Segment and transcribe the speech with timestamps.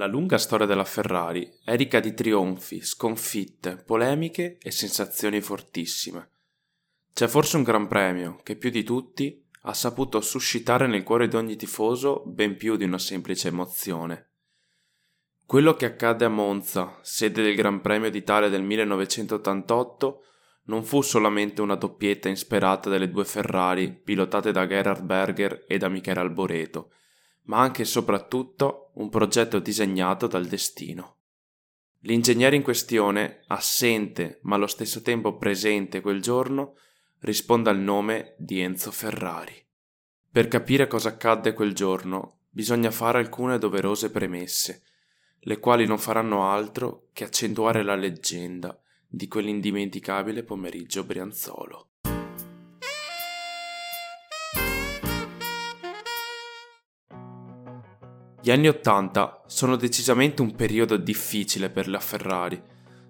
[0.00, 6.30] La lunga storia della Ferrari è ricca di trionfi, sconfitte, polemiche e sensazioni fortissime.
[7.12, 11.36] C'è forse un gran premio che più di tutti ha saputo suscitare nel cuore di
[11.36, 14.30] ogni tifoso ben più di una semplice emozione.
[15.44, 20.22] Quello che accadde a Monza, sede del Gran Premio d'Italia del 1988,
[20.64, 25.90] non fu solamente una doppietta insperata delle due Ferrari pilotate da Gerhard Berger e da
[25.90, 26.92] Michele Alboreto,
[27.44, 31.16] ma anche e soprattutto un progetto disegnato dal destino.
[32.00, 36.76] L'ingegnere in questione, assente ma allo stesso tempo presente quel giorno,
[37.20, 39.54] risponde al nome di Enzo Ferrari.
[40.30, 44.82] Per capire cosa accadde quel giorno bisogna fare alcune doverose premesse,
[45.40, 51.89] le quali non faranno altro che accentuare la leggenda di quell'indimenticabile pomeriggio brianzolo.
[58.42, 62.60] Gli anni Ottanta sono decisamente un periodo difficile per la Ferrari,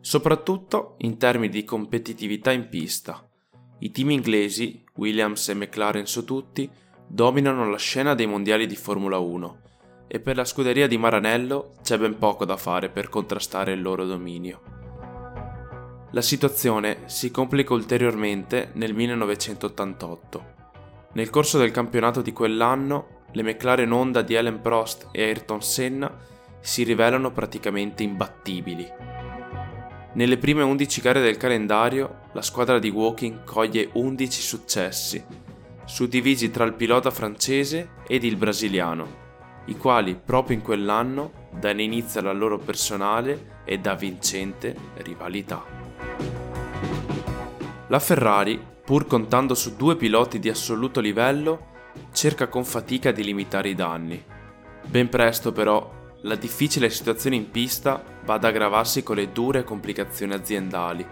[0.00, 3.24] soprattutto in termini di competitività in pista.
[3.78, 6.68] I team inglesi, Williams e McLaren su tutti,
[7.06, 9.60] dominano la scena dei mondiali di Formula 1
[10.08, 14.04] e per la scuderia di Maranello c'è ben poco da fare per contrastare il loro
[14.06, 14.62] dominio.
[16.10, 20.54] La situazione si complica ulteriormente nel 1988.
[21.12, 26.12] Nel corso del campionato di quell'anno le McLaren Honda di Ellen Prost e Ayrton Senna
[26.60, 28.86] si rivelano praticamente imbattibili.
[30.12, 35.24] Nelle prime 11 gare del calendario, la squadra di Walking coglie 11 successi,
[35.84, 39.18] suddivisi tra il pilota francese ed il brasiliano,
[39.66, 45.64] i quali proprio in quell'anno danno inizio alla loro personale e da vincente rivalità.
[47.86, 51.69] La Ferrari, pur contando su due piloti di assoluto livello,
[52.12, 54.22] cerca con fatica di limitare i danni.
[54.86, 60.34] Ben presto però la difficile situazione in pista va ad aggravarsi con le dure complicazioni
[60.34, 61.06] aziendali.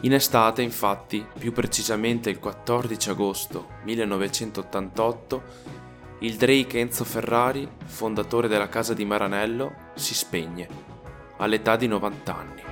[0.00, 5.42] In estate, infatti, più precisamente il 14 agosto 1988,
[6.20, 10.68] il Drake Enzo Ferrari, fondatore della casa di Maranello, si spegne,
[11.38, 12.62] all'età di 90 anni.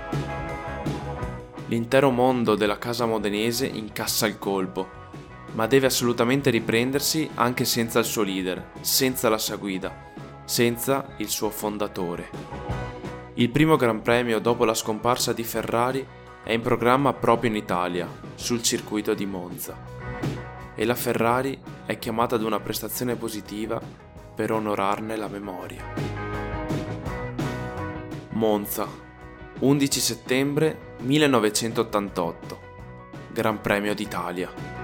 [1.66, 4.98] L'intero mondo della casa modenese incassa il colpo
[5.52, 10.12] ma deve assolutamente riprendersi anche senza il suo leader, senza la sua guida,
[10.44, 12.28] senza il suo fondatore.
[13.34, 16.06] Il primo Gran Premio dopo la scomparsa di Ferrari
[16.42, 19.76] è in programma proprio in Italia, sul circuito di Monza.
[20.74, 23.80] E la Ferrari è chiamata ad una prestazione positiva
[24.34, 25.84] per onorarne la memoria.
[28.30, 28.86] Monza,
[29.58, 32.60] 11 settembre 1988,
[33.32, 34.79] Gran Premio d'Italia.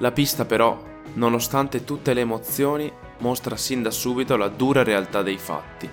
[0.00, 0.82] La pista però,
[1.14, 5.86] nonostante tutte le emozioni, mostra sin da subito la dura realtà dei fatti.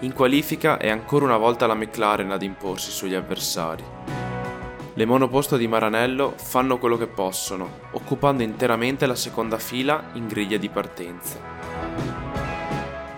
[0.00, 3.82] In qualifica è ancora una volta la McLaren ad imporsi sugli avversari.
[4.92, 10.58] Le monoposto di Maranello fanno quello che possono, occupando interamente la seconda fila in griglia
[10.58, 11.38] di partenza.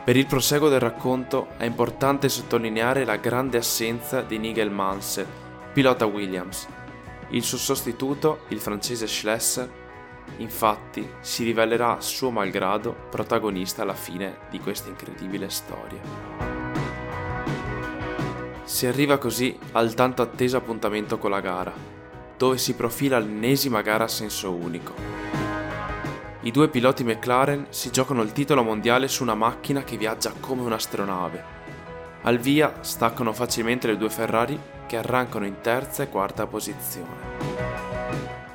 [0.04, 5.26] Per il proseguo del racconto è importante sottolineare la grande assenza di Nigel Mansell,
[5.72, 6.68] pilota Williams.
[7.30, 9.84] Il suo sostituto, il francese Schlesser,
[10.38, 16.00] Infatti si rivelerà suo malgrado protagonista alla fine di questa incredibile storia.
[18.64, 21.72] Si arriva così al tanto atteso appuntamento con la gara,
[22.36, 24.92] dove si profila l'ennesima gara a senso unico.
[26.40, 30.62] I due piloti McLaren si giocano il titolo mondiale su una macchina che viaggia come
[30.62, 31.44] un'astronave.
[32.22, 37.55] Al via staccano facilmente le due Ferrari che arrancano in terza e quarta posizione.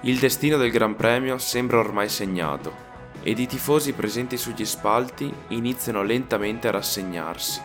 [0.03, 2.89] Il destino del Gran Premio sembra ormai segnato
[3.21, 7.61] ed i tifosi presenti sugli spalti iniziano lentamente a rassegnarsi.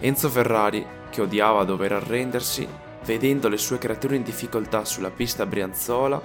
[0.00, 2.66] Enzo Ferrari, che odiava dover arrendersi,
[3.04, 6.20] vedendo le sue creature in difficoltà sulla pista brianzola,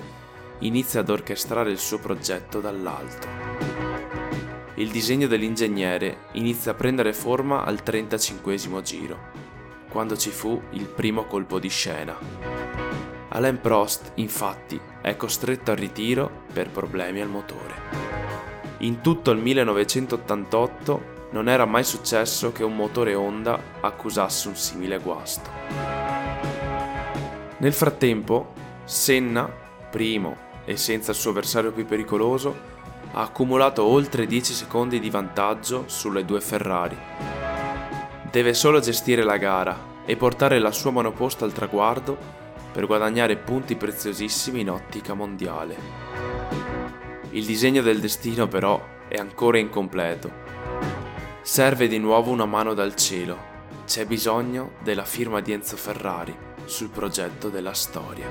[0.59, 3.28] inizia ad orchestrare il suo progetto dall'alto.
[4.78, 9.20] Il disegno dell'ingegnere inizia a prendere forma al 35 giro,
[9.90, 12.84] quando ci fu il primo colpo di scena.
[13.35, 17.73] Alain Prost, infatti, è costretto al ritiro per problemi al motore.
[18.78, 24.99] In tutto il 1988 non era mai successo che un motore Honda accusasse un simile
[24.99, 25.49] guasto.
[27.58, 28.53] Nel frattempo,
[28.85, 29.52] Senna,
[29.91, 32.55] primo e senza il suo avversario più pericoloso,
[33.11, 36.97] ha accumulato oltre 10 secondi di vantaggio sulle due Ferrari.
[38.31, 42.43] Deve solo gestire la gara e portare la sua monoposta al traguardo
[42.76, 45.78] per guadagnare punti preziosissimi in ottica mondiale.
[47.30, 50.30] Il disegno del destino però è ancora incompleto.
[51.42, 53.54] Serve di nuovo una mano dal cielo.
[53.86, 56.36] C'è bisogno della firma di Enzo Ferrari
[56.66, 58.28] sul progetto della storia.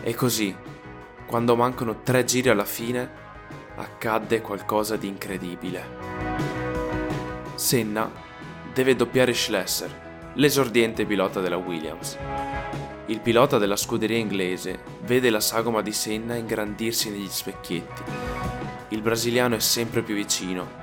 [0.00, 0.54] E così,
[1.26, 3.10] quando mancano tre giri alla fine,
[3.74, 5.84] accadde qualcosa di incredibile.
[7.56, 8.08] Senna
[8.72, 12.16] deve doppiare Schlesser, l'esordiente pilota della Williams.
[13.06, 18.02] Il pilota della scuderia inglese vede la sagoma di Senna ingrandirsi negli specchietti.
[18.88, 20.82] Il brasiliano è sempre più vicino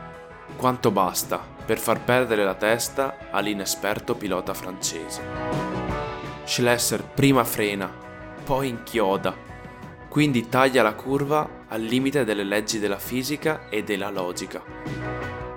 [0.55, 5.21] quanto basta per far perdere la testa all'inesperto pilota francese.
[6.43, 7.91] Schlesser prima frena,
[8.43, 9.35] poi inchioda,
[10.07, 14.61] quindi taglia la curva al limite delle leggi della fisica e della logica.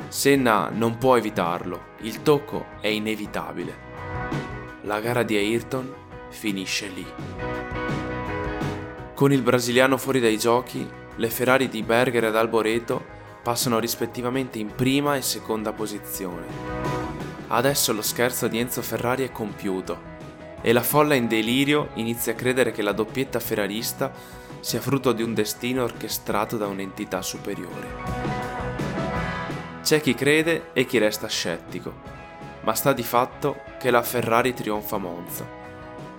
[0.09, 3.93] Senna non può evitarlo, il tocco è inevitabile.
[4.83, 5.95] La gara di Ayrton
[6.35, 7.07] finisce lì.
[9.15, 10.87] Con il brasiliano fuori dai giochi,
[11.17, 13.03] le Ferrari di Berger ed Alboreto
[13.43, 16.47] passano rispettivamente in prima e seconda posizione.
[17.49, 20.13] Adesso lo scherzo di Enzo Ferrari è compiuto
[20.61, 24.13] e la folla in delirio inizia a credere che la doppietta ferrarista
[24.61, 28.33] sia frutto di un destino orchestrato da un'entità superiore.
[29.83, 31.93] C'è chi crede e chi resta scettico,
[32.63, 35.47] ma sta di fatto che la Ferrari trionfa a Monza,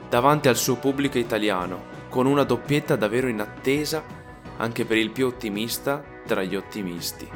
[0.09, 4.03] davanti al suo pubblico italiano, con una doppietta davvero in attesa
[4.57, 7.27] anche per il più ottimista tra gli ottimisti.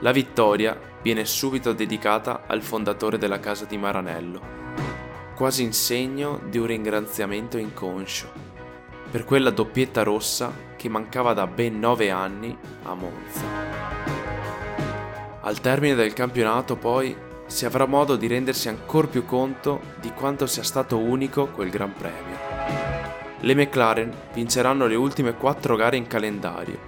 [0.00, 4.40] La vittoria viene subito dedicata al fondatore della casa di Maranello,
[5.34, 8.30] quasi in segno di un ringraziamento inconscio,
[9.10, 13.42] per quella doppietta rossa che mancava da ben nove anni a Monza.
[15.40, 17.16] Al termine del campionato poi
[17.48, 21.92] si avrà modo di rendersi ancora più conto di quanto sia stato unico quel Gran
[21.94, 22.36] Premio.
[23.40, 26.78] Le McLaren vinceranno le ultime quattro gare in calendario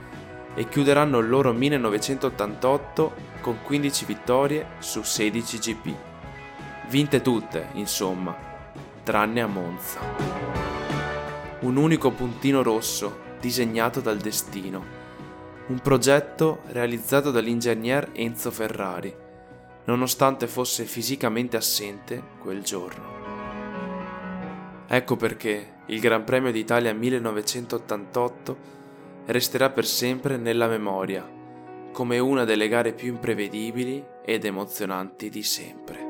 [0.55, 5.95] e chiuderanno il loro 1988 con 15 vittorie su 16 GP.
[6.89, 8.37] Vinte tutte, insomma,
[9.03, 10.01] tranne a Monza.
[11.61, 14.99] Un unico puntino rosso disegnato dal destino.
[15.69, 19.15] Un progetto realizzato dall'ingegner Enzo Ferrari,
[19.85, 23.19] nonostante fosse fisicamente assente quel giorno.
[24.87, 28.57] Ecco perché il Gran Premio d'Italia 1988
[29.27, 31.39] resterà per sempre nella memoria
[31.93, 36.10] come una delle gare più imprevedibili ed emozionanti di sempre.